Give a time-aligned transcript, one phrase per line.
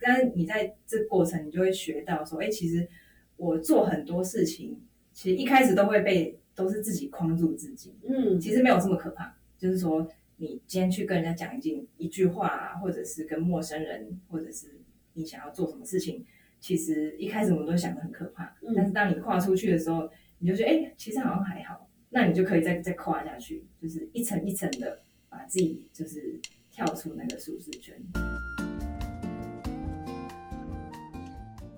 [0.00, 2.88] 但是你在这过程，你就会学到说，哎，其实
[3.36, 4.80] 我做很多事情，
[5.12, 7.94] 其实一开始都会被都是自己框住自己。
[8.08, 14.80] 嗯，其实没有这么可怕，就是说你今天去跟人家讲一句一句话啊，或者是跟陌生人，或者是
[15.14, 16.24] 你想要做什么事情，
[16.60, 20.08] 其实一开始我们都想的很可怕，嗯但是当你跨出去的时候，
[20.38, 26.38] 你就觉得哎，其实好像还好，那你就可以再再跨下去，就是一层一层的把自己就是
[26.70, 27.94] 跳出那个舒适圈。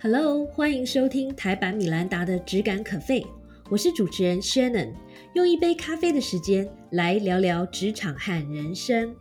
[0.01, 3.27] Hello，欢迎收听台版米兰达的只感可废，
[3.69, 4.93] 我是主持人 Shannon，
[5.33, 9.13] 用一杯咖啡的时间来聊聊职场和人生。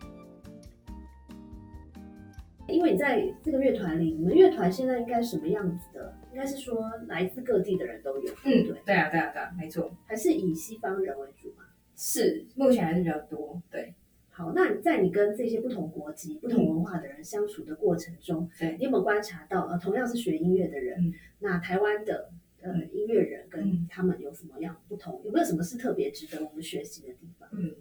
[2.67, 6.13] 因为你在这个乐团里，你们乐团现在应该什么样子的？
[6.31, 11.63] 应该是说来自各地的人都有，嗯对，，对啊，对啊，对啊，没错，还是以西方人为主嘛？
[11.95, 13.95] 是目前还是比较多，对
[14.37, 22.29] 好，那在你跟这些不同国籍、不同文化的人相处的过程中，对你有没有观察到，呃，同样是学音乐的人，嗯那台湾的
[22.61, 25.19] 呃嗯音乐人跟嗯他们有什么样不同？
[25.25, 27.49] 有没有什么是特别值得我们学习的地方？
[27.51, 27.73] 嗯，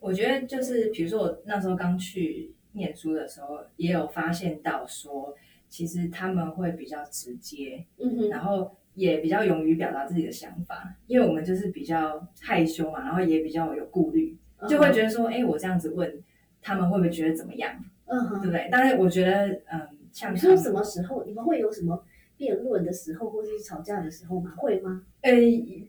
[0.00, 5.34] 我觉得就是比如说我那时候刚去念书的时候，也有发现到说，
[5.70, 14.36] 其实他们会比较直接，嗯哼，然后也比较勇于表达自己的想法，因为我们就是比较害羞嘛，然后也比较有顾虑，
[14.68, 16.22] 就会觉得说，哎，我这样子问
[16.60, 17.72] 他们会不会觉得怎么样，
[18.06, 18.68] 嗯哼，对不对？
[18.70, 22.04] 但是我觉得，嗯，像说什么时候你们会有什么
[22.36, 24.54] 辩论的时候，或者是吵架的时候吗？
[24.56, 25.04] 会吗？
[25.20, 25.32] 呃，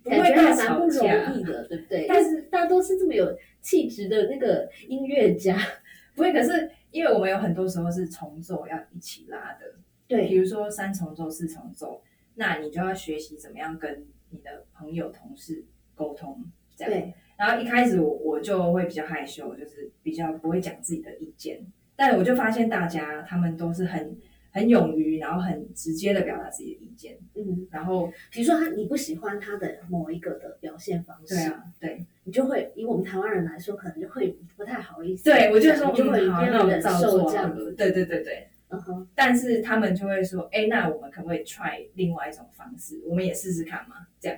[0.03, 2.05] 不感觉会大吵还蛮不容，易的，对不对？
[2.07, 5.57] 但是大家都是这么有气质的那个音乐家，
[6.16, 6.31] 不会。
[6.31, 9.75] 可是因为我们有很多时候是重奏要一起拉的，
[10.07, 12.01] 对比，如说三重奏、四重奏，
[12.35, 16.44] 那你就要学习怎么样跟你的朋友、同事沟通，
[16.75, 16.91] 这样。
[16.91, 24.15] 对，然后一开始我我就会比较害羞，就是比较不会讲自己的意见，但我就发现大家他们都是很
[24.51, 38.47] 很勇于，然后很直接的表达自己的意见，嗯，然后比如说他你不喜欢他的某一个的表现方式，对啊，对你就会以我们台湾人来说，可能就会不太好意思，对，我就说我就会嗯好，一定要忍受这样，子，对对对对。
[38.69, 42.99] 嗯哼，但是他们就会说，哎，那我们可不可以 try 另外一种方式？
[43.05, 44.38] 我们也试试看嘛，这样。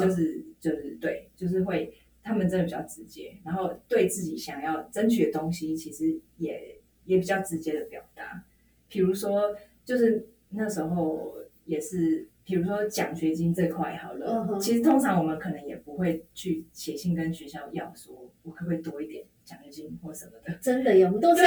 [0.00, 1.92] 就是就是对，就是会
[2.26, 8.44] 他们真的比较直接，然后对自己想要争取的东西，其实也也比较直接的表达。
[8.88, 9.54] 比如说，
[9.84, 20.52] 就是那时候也是，比如说奖学金这块好了，其实通常我们可能也不会去写信跟学校要说，我可不可以多一点奖学金或什么的。
[20.60, 21.42] 真的呀，我们都是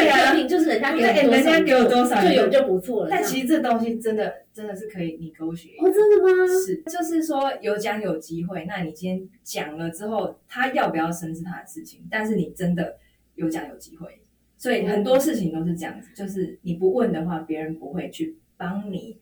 [0.47, 3.09] 就是 人家给人家给我多少就有就不错了。
[3.09, 5.69] 但其实这东西真的真的是可以你勾学。
[5.79, 6.47] 哦，真的吗？
[6.47, 7.08] 是，就是
[7.39, 8.65] 说有奖有机会。
[8.65, 12.97] 那你今天讲了之后，他要不要生是他的事情，但是你真的
[13.35, 14.21] 有奖有机会，
[14.57, 19.17] 所以很多事情都是这样子，就是你不问的话，别人不会去帮你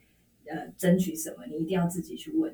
[0.45, 2.53] 呃争取什么，你一定要自己去问，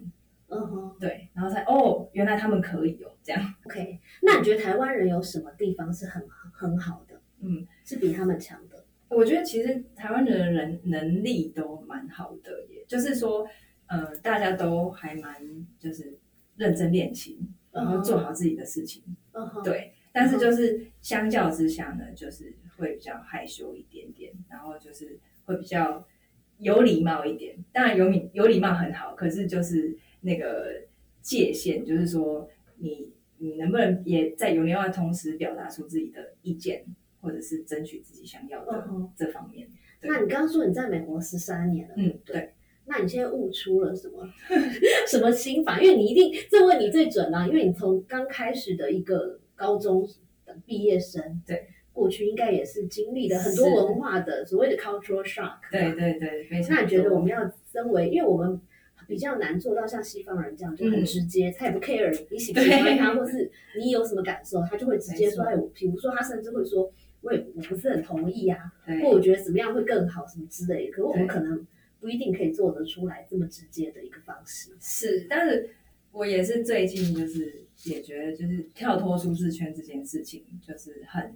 [0.50, 4.00] 嗯哼对，然后才哦，原来他们可以哦，这样，，OK。
[4.22, 6.24] 那你觉得台湾人有什么地方是很
[6.54, 7.66] 很好的，嗯。
[7.86, 8.86] 是比他们强的？
[9.10, 13.46] 我觉得其实台湾人的人能力都蛮好的耶，就是说，
[13.88, 15.42] 呃，大家都还蛮
[15.80, 16.18] 就是
[16.56, 17.38] 认真练琴，
[17.72, 26.06] 然后做好自己的事情，嗯哼，对，但是就是相较之下呢，就是会比较害羞一点点，然后就是会比较
[26.58, 27.56] 有礼貌一点。
[27.72, 30.84] 当然有礼有礼貌很好，可是就是那个
[31.22, 36.86] 界限，就是说你你能不能也在有礼貌的同时表达出自己的意见，
[37.22, 38.88] 或者是争取自己想要的。
[39.16, 39.68] 这方面。
[40.00, 42.54] 对那你刚刚说你在美国十三年了，嗯，对对，
[42.86, 44.28] 那你现在悟出了什么？
[45.08, 45.82] 什么心法？
[45.82, 50.08] 因为你一定这问你最准啦、因为你从刚开始的一个高中
[50.46, 55.58] 的毕业生，对，过去应该也是经历了很多文化的所谓的 cultural shock。
[55.72, 56.76] 对对对，没错。
[56.76, 57.40] 那你觉得我们要
[57.72, 58.60] 身为，因为我们
[59.08, 61.06] 比较难做到像西方人这样就很嗯。
[61.06, 65.70] 直接，他也不 care 你喜不喜欢他，或是你有什么感受，他就会直接说，哎，我。
[65.74, 68.58] 比如说他甚至会说，我也我不是很同意啊，
[69.02, 71.28] 或我觉得怎么样会更好什么之类的，可是我们对。
[71.28, 71.66] 可能
[72.04, 74.76] 不一定可以做得出来这么直接的一个方式。
[74.82, 75.70] 是，但是
[76.12, 81.34] 我也是最近就是也觉得，就是跳脱舒适圈这件事情，就是很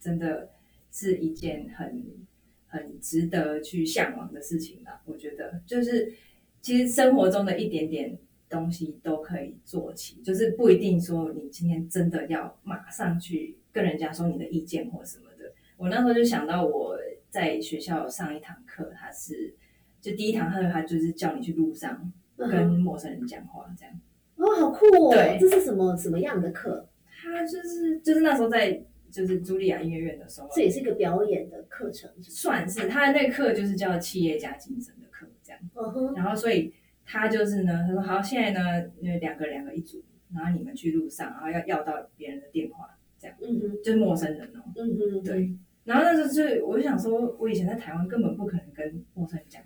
[0.00, 0.50] 真的
[0.90, 2.04] 是一件很
[2.66, 5.00] 很值得去向往的事情啦。
[5.06, 6.12] 我觉得就是
[6.60, 8.18] 其实生活中的一点点
[8.48, 15.52] 东西都可以做起，就是不一定说你今天真的要马上去跟人家说你的意见或什么的。
[15.76, 16.98] 我那时候就想到我
[17.30, 19.54] 在学校上一堂课，它是
[20.00, 23.94] 就第一堂课，他就是叫你去路上嗯跟陌生人讲话这样。
[24.36, 25.12] 哦，好酷哦！
[25.12, 26.86] 对这是什么什么样的课？
[27.20, 28.80] 他就是就是那时候在
[29.10, 35.60] 就是茱莉亚音乐院的时候，这也是一个表演的课程，算是他的那个课就是叫企业家精神的课这样。
[35.74, 36.72] 嗯哼，然后所以
[37.04, 40.00] 他就是呢，他说好，现在呢，因为两个两个一组，
[40.32, 44.62] 然后你们去路上，然后要要到别人的电话这样，嗯哼，就是陌生人哦。
[44.76, 45.52] 嗯哼，对，
[45.82, 49.60] 然后那时候就我就想说，我以前在台湾根本不可能跟陌生人讲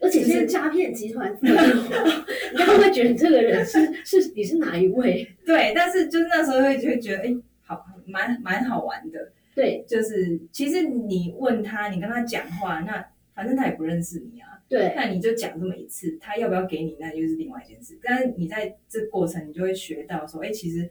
[0.00, 5.28] 而且现在诈骗集团你会不会觉得你这个人是是你是哪一位？
[5.44, 9.32] 对，但是就是那时候会就会觉得，哎，好，蛮蛮好玩的。
[9.54, 13.04] 对就是其实你问他，你跟他讲话，那
[13.34, 17.98] 反正他也不认识你啊，对，那你就讲这么一次，他要不要给你，那就是另外一件事。
[18.02, 20.88] 但是你在这过程，你就会学到说，哎，其实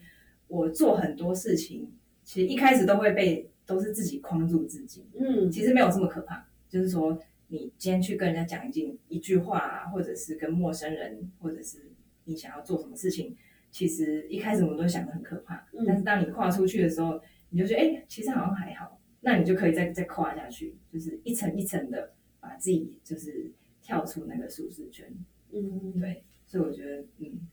[0.49, 1.89] 我做很多事情，
[2.25, 6.45] 其实一开始都会被都是自己框住自己，嗯，其实没有这么可怕。
[6.69, 11.91] 就是说，你今天去跟人家讲一句一句话啊，或者是跟陌生人，或者是
[12.25, 13.35] 你想要做什么事情，
[13.71, 18.99] 其实一开始我们都想的很可怕，嗯但是当你跨出去的时候，你就觉得，哎，其实好像还好。
[19.19, 23.51] 那你就可以再再跨下去，就是一层一层的把自己就是
[23.81, 25.11] 跳出那个舒适圈。
[25.51, 27.47] 嗯，对，所以我觉得，嗯，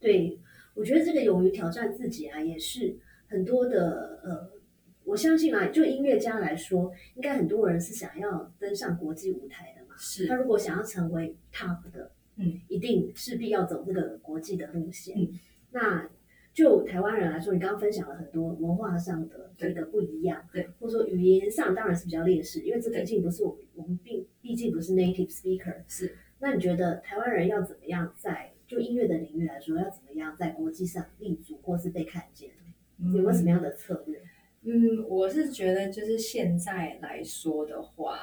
[0.00, 0.40] 对，
[0.74, 2.96] 我觉得这个勇于挑战自己啊，也是
[3.28, 4.50] 很多的呃，
[5.04, 9.94] 我相信啊，就音乐家来说，应该很多人是想要登上国际舞台的嘛。
[9.98, 15.18] 是他如果想要成为 top 的，嗯，一定势必要走这个国际的路线。
[15.18, 15.28] 嗯，
[15.72, 16.08] 那
[16.52, 25.82] 就台湾人来说，你刚刚分享了很多文化上的这对个不一样，对，或者说语言上当然是比较劣势，因为这毕对竟不是我们我们毕毕竟不是 native speaker。
[25.88, 32.50] 是，那你觉得台湾人要怎么样在就音乐的领域来说，要怎么样在国际上立足或是被看见？
[32.98, 34.11] 有没有什么样的策略？
[34.72, 38.18] 嗯，我是觉得就是现在来说的话，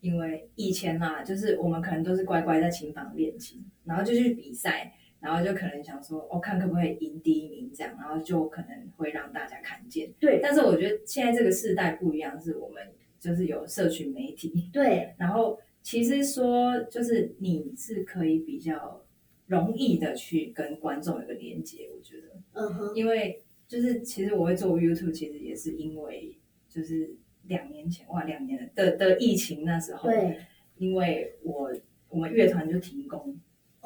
[0.00, 10.10] 因为以前嘛，就是我们可能都是乖乖在琴房练琴，然后就去比赛，然后就可能想说，哦，看可不可以赢第一名这样，然后就可能会让大家看见。
[10.18, 12.82] 对但是我觉得现在这个时代不一样，是我们
[13.20, 19.04] 就是有社群媒体，对，然后其实说就是你是可以比较
[19.46, 22.28] 容易的去跟观众有个连接，我觉得。
[22.54, 26.38] 嗯哼，因为就是其实我会做 YouTube，其实也是因为
[26.68, 30.38] 就是两年前哇，两年的的疫情那时候，对，
[30.76, 31.72] 因为我
[32.08, 33.36] 我们乐团就停工，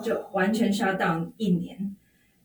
[0.03, 1.97] 就完全 shut down 一年。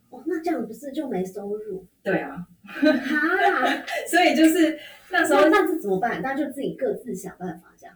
[0.10, 1.88] 哦，那这样不是就没收入？
[2.04, 4.78] 对啊，哈，所以就是
[5.10, 6.22] 那时候那那这怎么办？
[6.22, 7.96] 那就自己各自想办法这样。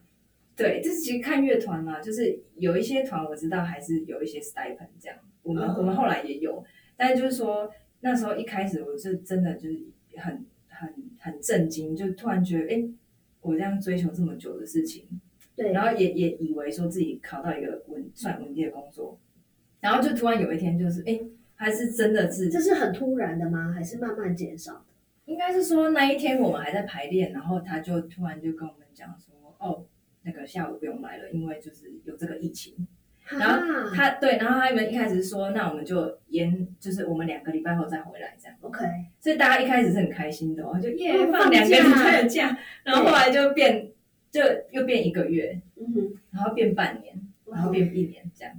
[0.55, 9.79] 对，就是其实看乐团嘛，就是有一些团我知道还是有一些 stipend 这样，我们、嗯我们后来也有，但是就是说那时候一开始我是真的就是
[10.17, 12.89] 很很很震惊，就突然觉得哎，诶
[13.41, 15.05] 我这样追求这么久的事情，
[15.55, 19.17] 对，然后也也以为说自己考到一个稳算稳定的工作，
[19.79, 23.73] 然后就突然有一天就是哎，诶还是真的是这是很突然的吗？
[23.73, 24.85] 还是慢慢减少的？
[25.25, 29.83] 应该是说那一天我们还在排练，然后他就突然就跟我们讲说，哦，
[30.21, 32.87] 那个下午不用来了，因为就是有这个疫情。
[33.29, 38.55] 然后他对，然后他们一开始是说，那我们就延，就是我们两个礼拜后再回来这样。
[38.61, 38.85] OK，
[39.19, 43.89] 所以大家一开始是很开心的哦，就耶哦放两个礼拜的假，然后后来就变
[44.31, 44.41] 就
[44.71, 47.15] 又变一个月，嗯哼，然后变半年，
[47.51, 48.53] 然后变一年这样，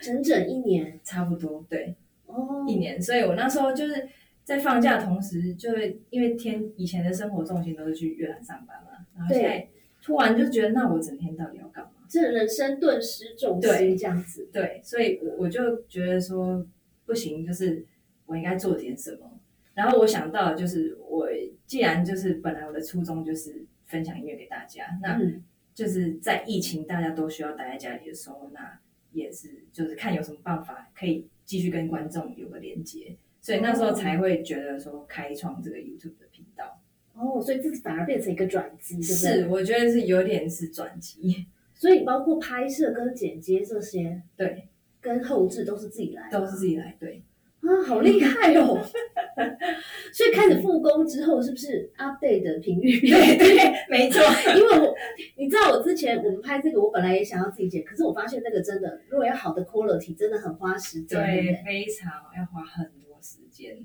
[0.00, 1.94] 整整一年差不多对。
[2.26, 4.08] 哦，一年，所以我那时候就是
[4.44, 9.66] 在放假同时，就会因为天以前的生活重心都是去越南上班嘛，然后现在
[10.02, 11.67] 突然就觉得，那我整天到底要？
[12.08, 14.48] 这人生顿失重对心这样子。
[14.52, 16.66] 对，所以我我就觉得说
[17.04, 17.84] 不行，就是
[18.26, 19.38] 我应该做点什么。
[19.74, 21.28] 然后我想到就是我
[21.66, 28.80] 既然就是本来我的初衷就是分享音乐给大家，那嗯，就是在疫情大家都需要待在家里的时候，那
[29.12, 36.80] 也是就是看有什么办法可以继续跟观众有个连接，所以那时候才会觉得说开创这个 YouTube 的频道。
[37.14, 39.42] 哦，所以这反而变成一个转机，对不对？
[39.42, 41.46] 是，我觉得是有点是转机，
[41.78, 44.68] 所以包括拍摄跟剪接这些，对，
[45.00, 47.22] 跟后置都是自己来，都是自己来，对，
[47.60, 48.76] 啊，好厉害哦！
[50.12, 54.20] 所以开始复工之后，是不是 update 的频率变对对，没错，
[54.56, 54.92] 因为我，
[55.36, 61.20] 你知道我之前我们拍这个，我本来也想要自己剪，可是我发现那个真的，如果要好的 quality，真的很花时间。
[61.20, 61.62] 对对，对？
[61.64, 63.78] 非常要花很多时间，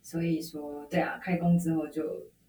[0.00, 2.02] 所以说，对啊，开工之后就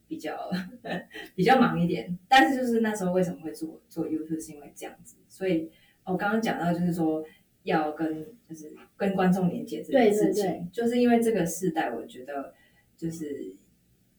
[0.08, 0.50] 比较
[1.36, 5.72] 比较忙一点，但是就是那时候为什么会做做 YouTube，是因为这样子，所以
[6.04, 7.24] 我刚刚讲到就是说
[7.64, 10.68] 要跟就是跟观众连接这件事情，对对对。
[10.72, 12.54] 就是因为这个时代，我觉得
[12.96, 13.56] 就是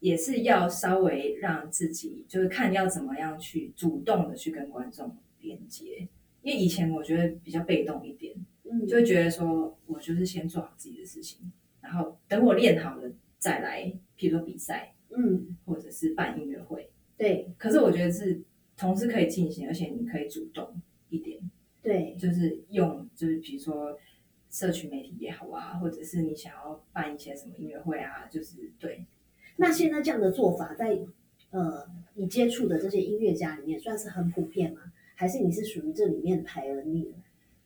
[0.00, 6.08] 也是要稍微让自己就是看要怎么样去主动的去跟观众连接，
[6.42, 8.34] 因为以前我觉得比较被动一点。
[8.68, 14.92] 嗯，就会觉得说我就是先做好自己的事情，然后等我练好了再来，比如说比赛。
[15.16, 15.55] 嗯，
[15.86, 16.90] 者是办音乐会。
[17.16, 18.42] 对可是我觉得是
[18.76, 20.68] 同时可以进行，而且你可以主动
[21.08, 21.40] 一点，
[21.80, 23.98] 对，就是用就是比如说
[24.50, 29.06] 社群媒体也好啊，或者是你想要办一些什么音乐会啊，就是对。
[29.56, 30.98] 那现在这样的做法在
[31.50, 34.80] 呃你接触的这些音乐家里面算是很普遍吗？
[35.14, 37.12] 还是你是属于这里面的 pioneer？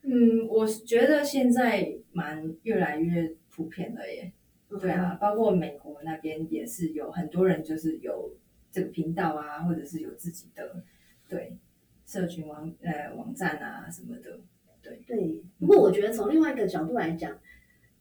[0.02, 4.32] 嗯，我觉得现在蛮越来越普遍了耶。
[4.78, 8.36] 对啊，包括美国那边也是有很多人就是有
[8.70, 10.82] 这个频道啊，或者是有自己的
[11.28, 11.56] 对
[12.06, 14.40] 社群网呃网站啊什么的。
[14.82, 17.38] 对，不过我觉得从另外一个角度来讲，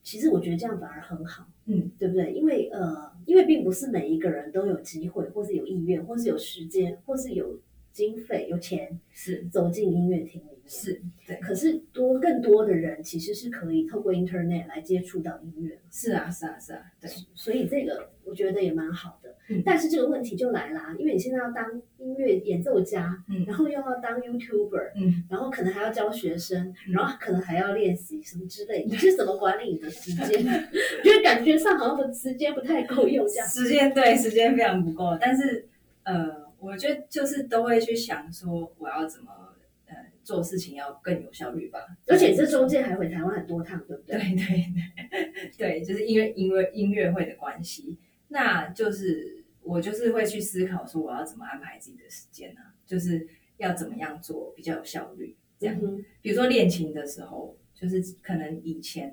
[0.02, 2.32] 其实我觉得这样反而很好，嗯，对不对？
[2.34, 7.60] 因为呃，因为并不是每一个人都有机会，或是有意愿，或是有时间，或是有
[7.92, 10.60] 经费、有钱是走进音乐厅里面。
[10.72, 19.36] 是，对，可是多更多的人其实是可以透过 Internet 来接触到音乐，是啊是啊是啊，对，所以这个我觉得也蛮好的。
[19.50, 21.66] 嗯但是这个问题就来啦，因为你现在要当
[21.98, 30.46] 音乐演奏家，嗯然后又要当 YouTuber，嗯，然后可能还要教学生，嗯然后可能还要练习什么之类，你是怎么管理你的时间？
[30.46, 33.48] 我觉得感觉上好像我时间不太够用这样。
[33.48, 35.68] 时间对时间非常不够，但是
[36.04, 39.56] 呃，我觉得就是都会去想说我要怎么
[39.88, 44.18] 呃做事情要更有效率吧，而且这中间还回台湾很多趟，对不对？
[44.18, 47.98] 对对对 对，就是因为因为音乐会的关系，
[48.28, 55.78] 那就是我就是会去思考说我要怎么安排自己的时间呢、就是要怎么样做比较有效率，这样。
[55.82, 59.12] 嗯比如说练琴的时候，就是可能以前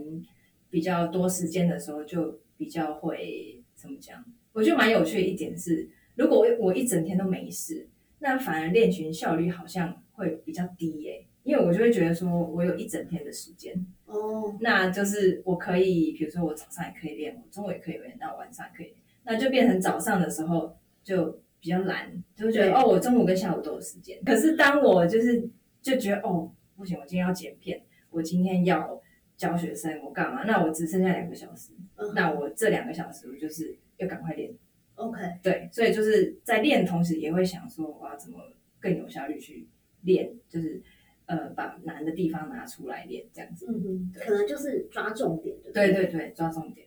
[0.68, 4.24] 比较多时间的时候，就比较会怎么讲？
[4.52, 24.18] 我觉得蛮有趣的一点是，如果我我一整天都没事，那反而练群效率好像会比较低耶、因为我就会觉得说我有一整天的时间，哦，那就是我可以，比如说我早上也可以练，我中午也可以练，那晚上也可以练，那就变成早上的时候就比较懒，就会觉得哦，我中午跟下午都有时间。
[24.24, 25.48] 可是当我就是
[25.82, 29.00] 就觉得哦，不行，我今天要剪片，我今天要
[29.36, 30.44] 教学生，我干嘛？
[30.44, 34.50] 那我只剩下两个小时，嗯那我这两个小时我就是要赶快练。
[34.96, 38.38] OK，对，所以就是在练的同时，也会想说我要怎么
[38.80, 39.66] 更有效率去
[40.02, 40.82] 练，就是
[41.26, 43.66] 呃把难的地方拿出来练，这样子。
[43.68, 45.92] 嗯哼，可能就是抓重点，对不对？
[45.92, 46.86] 对对，抓重点。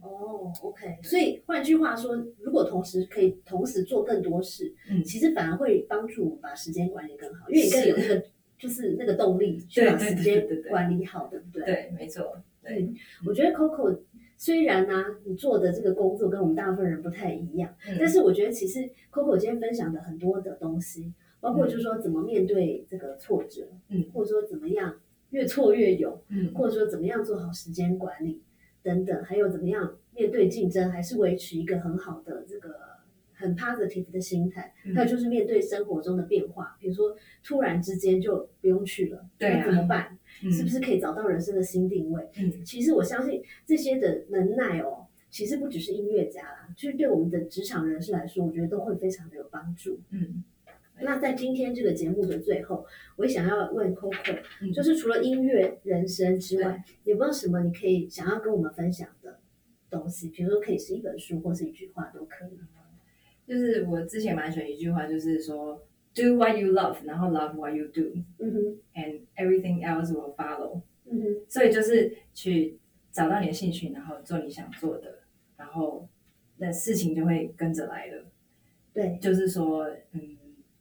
[0.00, 5.04] 哦，OK，所以换句话说，如果同时可以同时做更多事，嗯。
[5.04, 8.24] 其实反而会帮助我把时间管理更好，因为你更有那个
[8.58, 11.64] 就是那个动力去把时间管理好，对不对？
[11.66, 12.94] 对，没错，对，嗯，
[13.26, 13.94] 我觉得 Coco
[14.44, 28.42] 虽然呢、你做的这个工作跟我们大部分人不太一样，嗯但是我觉得其实 Coco 今天分享的很多的东西，包括就是说怎么面对这个挫折，嗯或者说怎么样越挫越勇，嗯或者说怎么样做好时间管理
[28.82, 32.74] 等等，还有怎么样面对竞争，还是维持一个很好的这个
[33.32, 34.74] 很 positive 的心态。
[34.84, 40.18] 嗯还有就是面对生活中的变化，比如说突然之间就不用去了，对啊那怎么办？
[40.42, 42.28] 嗯是不是可以找到人生的新定位？
[42.38, 50.00] 嗯其实我相信这些的能耐哦，其实不只是音乐家啦，就是对我们的职场人士来说，我觉得都会非常的有帮助。
[50.10, 50.44] 嗯
[51.00, 52.86] 那在今天这个节目的最后，
[53.16, 59.40] 我也想要问 Coco，、嗯就是除了音乐人生之外，有没有什么你可以想要跟我们分享的
[59.90, 60.28] 东西？
[60.28, 62.58] 比如说可以是一本书，或是一句话都可以。
[63.46, 65.82] 就是我之前蛮喜欢一句话，就是说
[66.14, 70.82] do what you love，然后 love what you do 嗯哼，and everything else will follow。
[71.06, 72.78] 嗯哼，所以就是去
[73.12, 75.20] 找到你的兴趣，然后做你想做的，
[75.56, 76.08] 然后
[76.56, 78.24] 那事情就会跟着来了。
[78.92, 80.20] 对，就是说，嗯，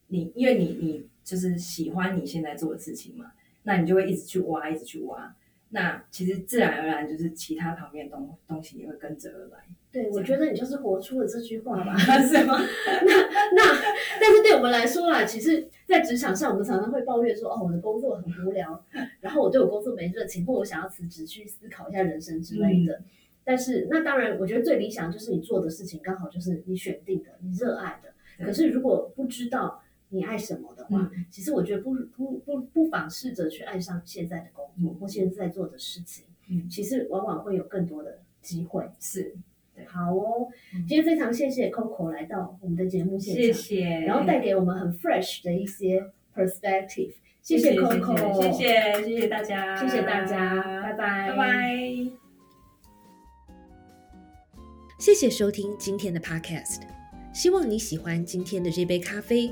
[0.07, 3.31] 你因为你你就是喜欢你现在做的事情嘛，
[3.63, 5.35] 那你就会一直去挖，一直去挖。
[5.73, 9.57] 那其实自然而然就是其他旁边的东东西也会跟着而来，
[9.91, 11.97] 对，我觉得你就是活出了这句话吧。
[11.97, 12.59] 是吗？
[12.59, 13.11] 那
[13.55, 13.81] 那
[14.21, 18.85] 但是对我们来说啦，其实，在职场上，我们常常会抱怨说，哦，我的工作很无聊，
[19.19, 23.01] 然后我对我工作没热情，或我想要辞职去思考一下人生之类的。
[23.43, 28.13] 但是，那当然，我觉得最理想就是你做的事情刚好就是你选定的，你热爱的。
[28.45, 29.82] 可是，如果不知道
[30.13, 31.25] 你爱什么的话，嗯。
[31.29, 34.95] 其实我觉得不不不不妨试着去爱上现在的工作、嗯。
[34.99, 36.69] 或现在做的事情，嗯。
[36.69, 38.89] 其实往往会有更多的机会。
[38.99, 39.35] 是，
[39.87, 40.85] 好哦，嗯。
[40.87, 43.43] 今天非常谢谢 Coco 来到我们的节目现场。
[43.43, 47.15] 谢谢，然后带给我们很 fresh 的一些 perspective。
[47.41, 51.77] 谢谢 Coco，谢谢谢谢大家，谢谢大家，拜拜，拜拜。
[54.97, 56.83] 谢谢收听今天的 Podcast，
[57.33, 59.51] 希望你喜欢今天的这杯咖啡。